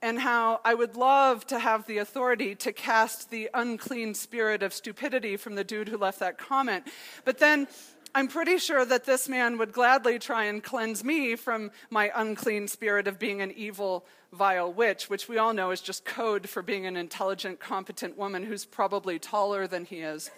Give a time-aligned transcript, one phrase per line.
[0.00, 4.72] And how I would love to have the authority to cast the unclean spirit of
[4.72, 6.84] stupidity from the dude who left that comment.
[7.24, 7.68] But then
[8.14, 12.68] I'm pretty sure that this man would gladly try and cleanse me from my unclean
[12.68, 16.60] spirit of being an evil, vile witch, which we all know is just code for
[16.60, 20.30] being an intelligent, competent woman who's probably taller than he is.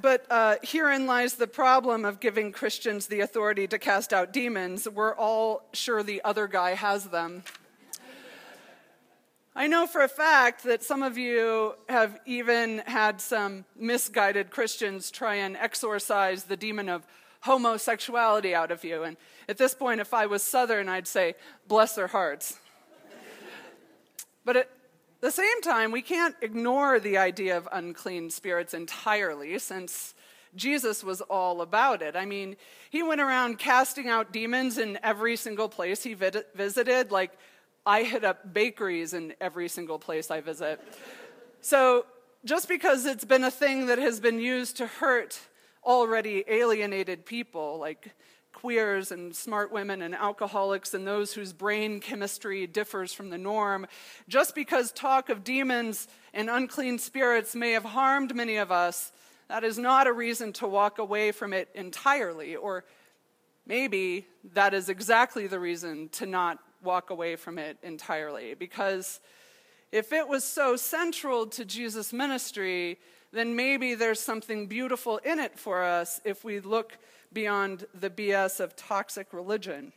[0.00, 4.88] But uh, herein lies the problem of giving Christians the authority to cast out demons.
[4.88, 7.44] We're all sure the other guy has them.
[9.54, 15.10] I know for a fact that some of you have even had some misguided Christians
[15.10, 17.06] try and exorcise the demon of
[17.42, 19.02] homosexuality out of you.
[19.02, 19.18] And
[19.50, 21.34] at this point, if I was Southern, I'd say,
[21.68, 22.58] bless their hearts.
[24.42, 24.70] but at
[25.20, 30.14] the same time, we can't ignore the idea of unclean spirits entirely, since
[30.54, 32.16] Jesus was all about it.
[32.16, 32.56] I mean,
[32.88, 37.32] he went around casting out demons in every single place he visited, like
[37.84, 40.80] I hit up bakeries in every single place I visit.
[41.60, 42.06] So
[42.44, 45.40] just because it's been a thing that has been used to hurt
[45.84, 48.12] already alienated people, like
[48.52, 53.86] queers and smart women and alcoholics and those whose brain chemistry differs from the norm,
[54.28, 59.10] just because talk of demons and unclean spirits may have harmed many of us,
[59.48, 62.54] that is not a reason to walk away from it entirely.
[62.54, 62.84] Or
[63.66, 68.54] maybe that is exactly the reason to not walk away from it entirely.
[68.54, 69.20] Because
[69.90, 72.98] if it was so central to Jesus' ministry,
[73.32, 76.98] then maybe there's something beautiful in it for us if we look
[77.32, 79.92] beyond the BS of toxic religion.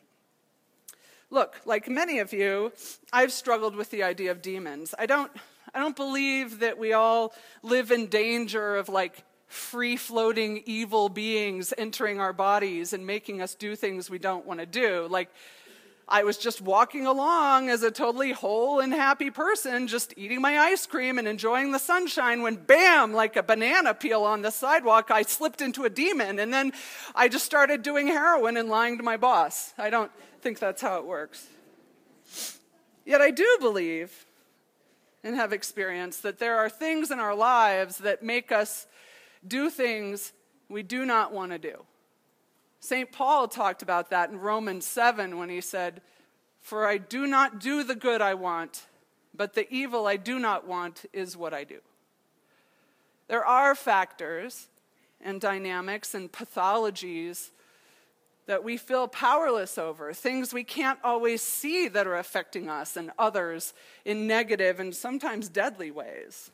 [1.29, 2.71] Look, like many of you,
[3.11, 4.93] I've struggled with the idea of demons.
[4.97, 5.31] I don't,
[5.73, 11.73] I don't believe that we all live in danger of like free floating evil beings
[11.77, 15.07] entering our bodies and making us do things we don't want to do.
[15.09, 15.29] Like,
[16.07, 20.59] I was just walking along as a totally whole and happy person, just eating my
[20.59, 25.09] ice cream and enjoying the sunshine when, bam, like a banana peel on the sidewalk,
[25.09, 26.37] I slipped into a demon.
[26.37, 26.73] And then
[27.15, 29.73] I just started doing heroin and lying to my boss.
[29.79, 30.11] I don't
[30.41, 31.47] think that's how it works.
[33.03, 34.25] Yet I do believe
[35.23, 38.85] and have experienced that there are things in our lives that make us
[39.47, 40.33] do things
[40.69, 41.83] we do not want to do.
[42.85, 43.11] St.
[43.11, 46.03] Paul talked about that in Romans 7 when he said,
[46.61, 48.85] For I do not do the good I want,
[49.33, 51.79] but the evil I do not want is what I do.
[53.27, 54.67] There are factors
[55.19, 57.49] and dynamics and pathologies
[58.45, 63.09] that we feel powerless over, things we can't always see that are affecting us and
[63.17, 63.73] others
[64.05, 66.51] in negative and sometimes deadly ways.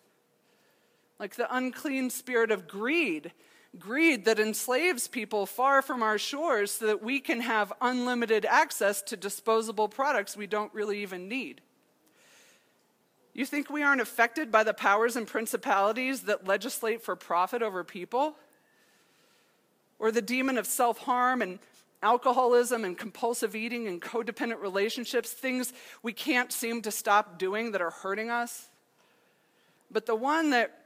[1.20, 3.34] Like the unclean spirit of greed
[3.80, 9.02] greed that enslaves people far from our shores so that we can have unlimited access
[9.04, 11.62] to disposable products we don't really even need.
[13.34, 17.84] You think we aren't affected by the powers and principalities that legislate for profit over
[17.84, 18.36] people?
[20.00, 21.60] Or the demon of self harm and
[22.04, 25.72] alcoholism and compulsive eating and codependent relationships, things
[26.04, 28.68] we can't seem to stop doing that are hurting us?
[29.90, 30.81] But the one that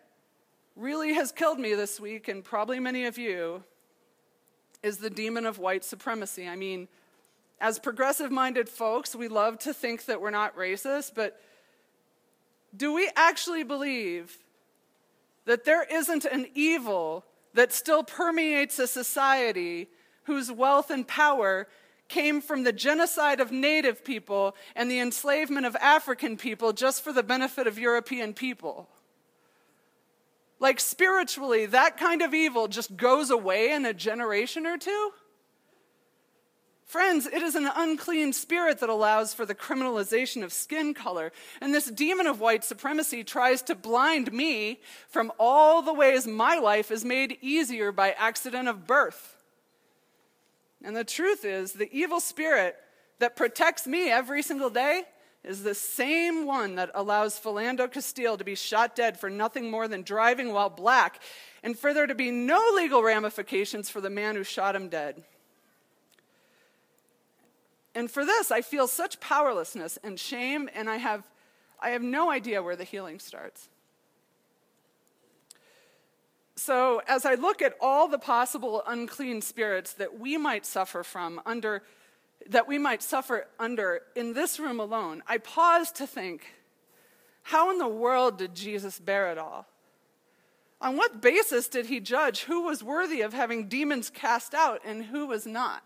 [0.76, 3.64] really has killed me this week, and probably many of you,
[4.84, 6.48] is the demon of white supremacy.
[6.48, 6.88] I mean,
[7.60, 11.40] as progressive minded folks, we love to think that we're not racist, but
[12.76, 14.38] do we actually believe
[15.46, 17.24] that there isn't an evil
[17.54, 19.88] that still permeates a society
[20.24, 21.68] whose wealth and power
[22.08, 27.14] came from the genocide of native people and the enslavement of African people just for
[27.14, 28.90] the benefit of European people.
[30.60, 35.12] Like spiritually, that kind of evil just goes away in a generation or two?
[36.86, 41.32] Friends, it is an unclean spirit that allows for the criminalization of skin color.
[41.60, 44.80] And this demon of white supremacy tries to blind me
[45.10, 49.36] from all the ways my life is made easier by accident of birth.
[50.84, 52.76] And the truth is, the evil spirit
[53.18, 55.04] that protects me every single day
[55.46, 59.88] is the same one that allows Philando Castile to be shot dead for nothing more
[59.88, 61.22] than driving while black,
[61.64, 65.24] and for there to be no legal ramifications for the man who shot him dead.
[67.94, 71.24] And for this, I feel such powerlessness and shame, and I have,
[71.80, 73.70] I have no idea where the healing starts.
[76.58, 81.42] So, as I look at all the possible unclean spirits that we might suffer from
[81.46, 81.84] under,
[82.50, 86.46] that we might suffer under in this room alone, I pause to think
[87.44, 89.68] how in the world did Jesus bear it all?
[90.82, 95.06] On what basis did he judge who was worthy of having demons cast out and
[95.06, 95.84] who was not?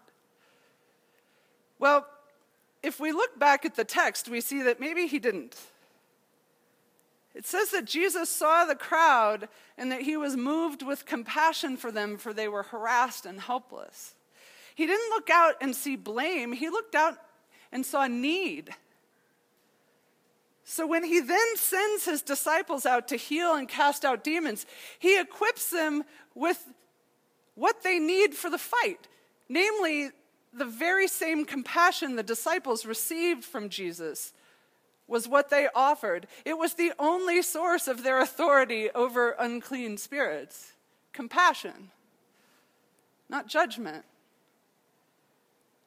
[1.77, 2.07] Well,
[2.81, 5.57] if we look back at the text, we see that maybe he didn't.
[7.35, 11.91] It says that Jesus saw the crowd and that he was moved with compassion for
[11.91, 14.15] them, for they were harassed and helpless.
[14.80, 17.18] He didn't look out and see blame, he looked out
[17.70, 18.70] and saw need.
[20.64, 24.66] So when he then sends his disciples out to heal and cast out demons,
[24.98, 26.66] he equips them with
[27.56, 29.10] what they need for the fight,
[29.50, 30.12] namely
[30.54, 34.31] the very same compassion the disciples received from Jesus
[35.10, 36.26] was what they offered.
[36.46, 40.72] It was the only source of their authority over unclean spirits
[41.12, 41.92] compassion,
[43.28, 44.06] not judgment.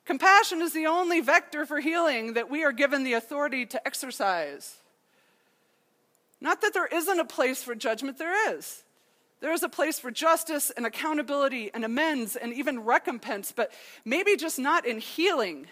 [0.04, 4.76] Compassion is the only vector for healing that we are given the authority to exercise.
[6.40, 8.82] Not that there isn't a place for judgment, there is.
[9.40, 13.72] There is a place for justice and accountability and amends and even recompense, but
[14.04, 15.66] maybe just not in healing,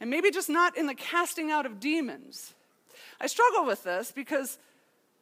[0.00, 2.54] and maybe just not in the casting out of demons.
[3.20, 4.58] I struggle with this because,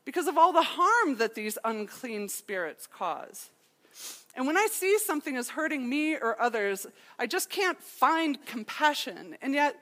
[0.04, 3.50] because of all the harm that these unclean spirits cause.
[4.34, 6.86] And when I see something as hurting me or others,
[7.18, 9.36] I just can't find compassion.
[9.42, 9.76] And yet,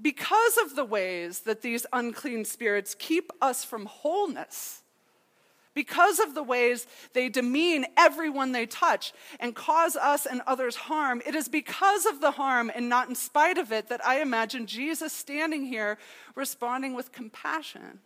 [0.00, 4.82] because of the ways that these unclean spirits keep us from wholeness,
[5.74, 11.22] because of the ways they demean everyone they touch and cause us and others harm,
[11.26, 14.66] it is because of the harm and not in spite of it that I imagine
[14.66, 15.98] Jesus standing here
[16.34, 18.00] responding with compassion.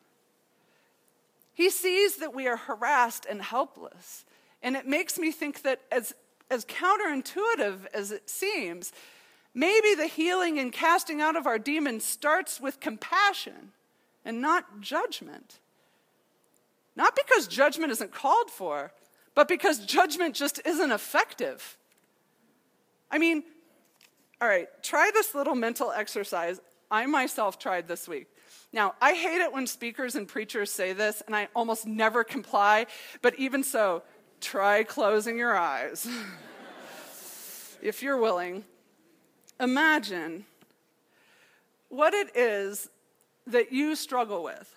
[1.54, 4.24] He sees that we are harassed and helpless.
[4.62, 6.14] And it makes me think that, as,
[6.50, 8.92] as counterintuitive as it seems,
[9.54, 13.72] maybe the healing and casting out of our demons starts with compassion
[14.24, 15.58] and not judgment.
[16.96, 18.92] Not because judgment isn't called for,
[19.34, 21.78] but because judgment just isn't effective.
[23.10, 23.42] I mean,
[24.40, 26.60] all right, try this little mental exercise.
[26.90, 28.26] I myself tried this week.
[28.72, 32.86] Now, I hate it when speakers and preachers say this, and I almost never comply,
[33.20, 34.02] but even so,
[34.40, 36.08] try closing your eyes
[37.82, 38.64] if you're willing.
[39.58, 40.44] Imagine
[41.88, 42.88] what it is
[43.46, 44.74] that you struggle with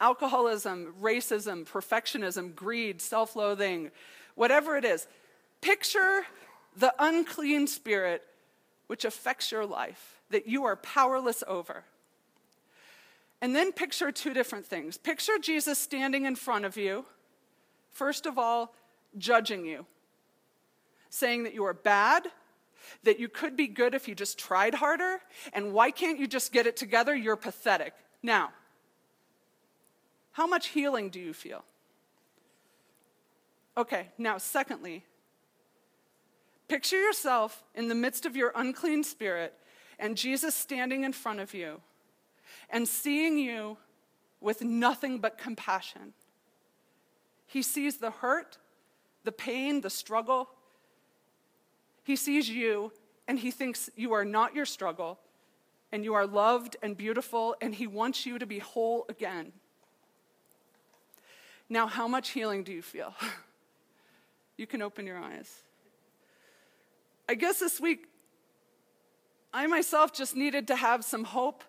[0.00, 3.90] alcoholism, racism, perfectionism, greed, self loathing,
[4.34, 5.06] whatever it is.
[5.60, 6.24] Picture
[6.76, 8.22] the unclean spirit
[8.86, 11.84] which affects your life that you are powerless over.
[13.40, 14.98] And then picture two different things.
[14.98, 17.04] Picture Jesus standing in front of you,
[17.90, 18.74] first of all,
[19.16, 19.86] judging you,
[21.10, 22.28] saying that you are bad,
[23.04, 25.20] that you could be good if you just tried harder,
[25.52, 27.14] and why can't you just get it together?
[27.14, 27.94] You're pathetic.
[28.22, 28.50] Now,
[30.32, 31.64] how much healing do you feel?
[33.76, 35.04] Okay, now, secondly,
[36.66, 39.54] picture yourself in the midst of your unclean spirit
[39.98, 41.80] and Jesus standing in front of you
[42.70, 43.76] and seeing you
[44.40, 46.12] with nothing but compassion.
[47.46, 48.58] He sees the hurt,
[49.28, 50.48] the pain, the struggle.
[52.02, 52.92] He sees you
[53.26, 55.18] and he thinks you are not your struggle
[55.92, 59.52] and you are loved and beautiful and he wants you to be whole again.
[61.68, 63.12] Now, how much healing do you feel?
[64.56, 65.54] you can open your eyes.
[67.28, 68.06] I guess this week,
[69.52, 71.64] I myself just needed to have some hope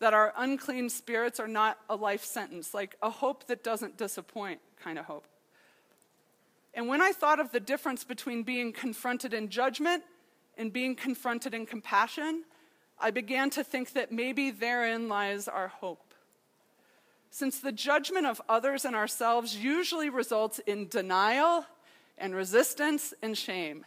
[0.00, 4.58] that our unclean spirits are not a life sentence, like a hope that doesn't disappoint
[4.82, 5.28] kind of hope.
[6.74, 10.02] And when I thought of the difference between being confronted in judgment
[10.58, 12.44] and being confronted in compassion,
[12.98, 16.14] I began to think that maybe therein lies our hope.
[17.30, 21.66] Since the judgment of others and ourselves usually results in denial
[22.16, 23.84] and resistance and shame,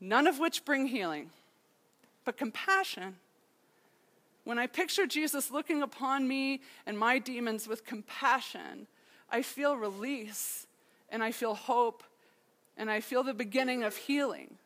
[0.00, 1.30] none of which bring healing,
[2.24, 3.16] but compassion.
[4.44, 8.86] When I picture Jesus looking upon me and my demons with compassion,
[9.30, 10.66] I feel release
[11.10, 12.02] and I feel hope
[12.76, 14.56] and I feel the beginning of healing.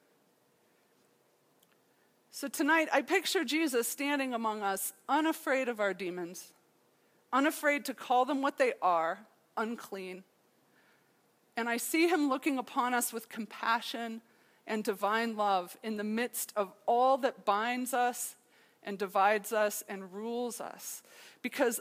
[2.33, 6.53] So tonight, I picture Jesus standing among us, unafraid of our demons,
[7.33, 9.21] unafraid to call them what they are
[9.57, 10.25] unclean.
[11.57, 14.23] And I see him looking upon us with compassion
[14.67, 18.37] and divine love in the midst of all that binds us
[18.83, 21.03] and divides us and rules us.
[21.43, 21.81] Because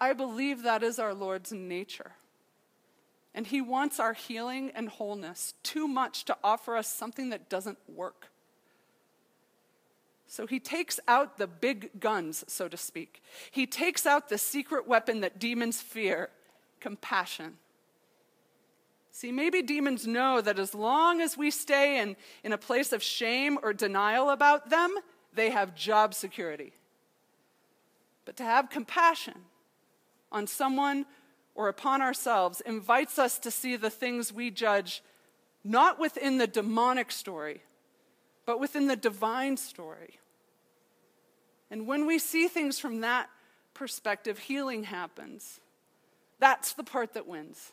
[0.00, 2.12] I believe that is our Lord's nature.
[3.34, 7.78] And he wants our healing and wholeness too much to offer us something that doesn't
[7.88, 8.30] work.
[10.26, 13.22] So he takes out the big guns, so to speak.
[13.50, 16.30] He takes out the secret weapon that demons fear
[16.80, 17.56] compassion.
[19.12, 23.02] See, maybe demons know that as long as we stay in, in a place of
[23.02, 24.94] shame or denial about them,
[25.34, 26.72] they have job security.
[28.24, 29.34] But to have compassion
[30.30, 31.06] on someone
[31.54, 35.02] or upon ourselves invites us to see the things we judge
[35.62, 37.62] not within the demonic story,
[38.46, 40.18] but within the divine story.
[41.70, 43.28] And when we see things from that
[43.74, 45.60] perspective, healing happens.
[46.38, 47.72] That's the part that wins.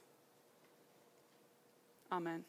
[2.11, 2.43] Amen.